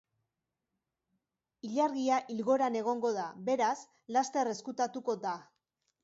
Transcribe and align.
Ilargia 1.67 2.15
ilgoran 2.35 2.77
egongo 2.79 3.11
da, 3.17 3.25
beraz, 3.49 3.75
laster 4.17 4.49
ezkutatuko 4.55 5.15
da. 5.27 5.35